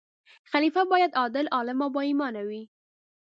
[0.51, 2.61] خلیفه باید عادل، عالم او با ایمان وي.